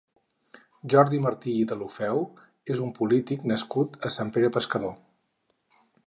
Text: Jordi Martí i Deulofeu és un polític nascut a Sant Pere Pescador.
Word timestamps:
Jordi 0.93 1.17
Martí 1.25 1.51
i 1.57 1.65
Deulofeu 1.71 2.23
és 2.75 2.81
un 2.85 2.93
polític 2.97 3.45
nascut 3.51 3.99
a 4.09 4.11
Sant 4.15 4.31
Pere 4.39 4.49
Pescador. 4.57 4.97